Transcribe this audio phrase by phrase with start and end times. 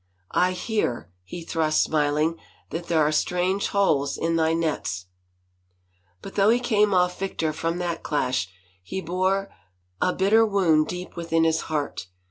[0.33, 2.37] I hear," he thrust, smiling,"
[2.71, 5.05] that there are strange holes in thy nets!"
[6.23, 8.47] But though he came off victor from that clash,
[8.81, 9.53] he bore
[10.01, 12.07] a titter wound deep within his heart.